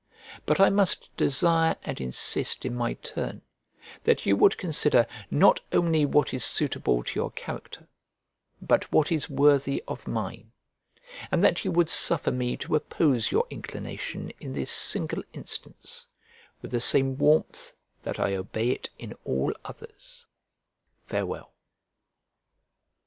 [0.47, 3.43] But I must desire and insist in my turn
[4.03, 7.87] that you would consider not only what is suitable to your character,
[8.59, 10.53] but what is worthy of mine;
[11.29, 16.07] and that you would suffer me to oppose your inclination in this single instance,
[16.63, 20.25] with the same warmth that I obey it in all others.
[20.97, 21.53] Farewell.